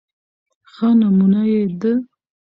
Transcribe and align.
ښه 0.71 0.89
نمونه 0.99 1.41
يې 1.51 1.61
د 1.81 1.83